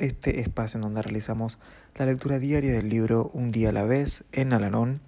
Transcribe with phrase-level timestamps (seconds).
[0.00, 1.58] este espacio en donde realizamos
[1.94, 5.00] la lectura diaria del libro Un día a la vez en Alalón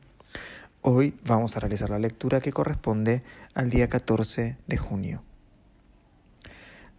[0.84, 3.22] Hoy vamos a realizar la lectura que corresponde
[3.54, 5.22] al día 14 de junio.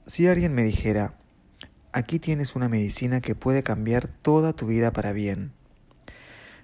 [0.06, 1.16] Si alguien me dijera,
[1.92, 5.52] aquí tienes una medicina que puede cambiar toda tu vida para bien,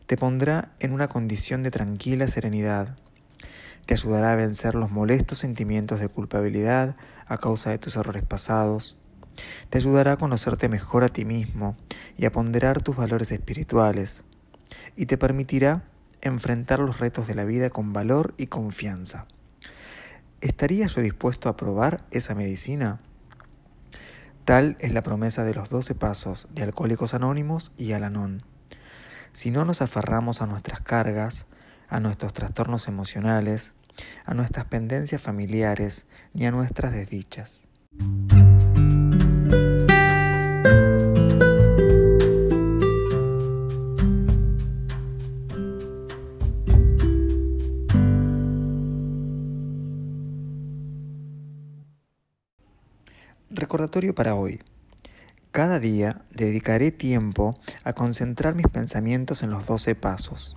[0.05, 2.95] te pondrá en una condición de tranquila serenidad,
[3.85, 6.95] te ayudará a vencer los molestos sentimientos de culpabilidad
[7.27, 8.95] a causa de tus errores pasados,
[9.69, 11.75] te ayudará a conocerte mejor a ti mismo
[12.17, 14.23] y a ponderar tus valores espirituales,
[14.95, 15.83] y te permitirá
[16.21, 19.27] enfrentar los retos de la vida con valor y confianza.
[20.41, 22.99] ¿Estaría yo dispuesto a probar esa medicina?
[24.45, 28.43] Tal es la promesa de los doce pasos de Alcohólicos Anónimos y Alanón.
[29.31, 31.45] Si no nos aferramos a nuestras cargas,
[31.87, 33.73] a nuestros trastornos emocionales,
[34.25, 37.65] a nuestras pendencias familiares ni a nuestras desdichas.
[53.51, 54.59] Recordatorio para hoy.
[55.49, 60.55] Cada día dedicaré tiempo a concentrar mis pensamientos en los doce pasos.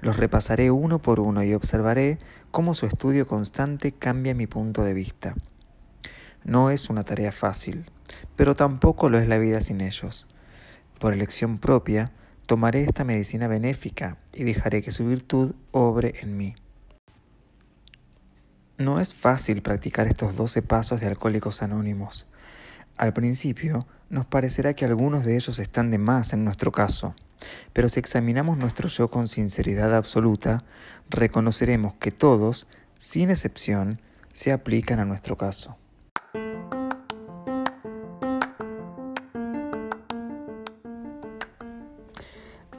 [0.00, 2.18] Los repasaré uno por uno y observaré
[2.50, 5.34] cómo su estudio constante cambia mi punto de vista.
[6.42, 7.84] No es una tarea fácil,
[8.34, 10.26] pero tampoco lo es la vida sin ellos.
[10.98, 12.12] Por elección propia,
[12.46, 16.54] tomaré esta medicina benéfica y dejaré que su virtud obre en mí.
[18.78, 22.26] No es fácil practicar estos doce pasos de Alcohólicos Anónimos.
[22.96, 27.14] Al principio, nos parecerá que algunos de ellos están de más en nuestro caso,
[27.74, 30.64] pero si examinamos nuestro yo con sinceridad absoluta,
[31.10, 32.66] reconoceremos que todos,
[32.96, 34.00] sin excepción,
[34.32, 35.76] se aplican a nuestro caso.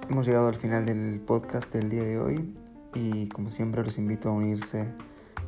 [0.10, 2.52] Hemos llegado al final del podcast del día de hoy
[2.96, 4.88] y como siempre los invito a unirse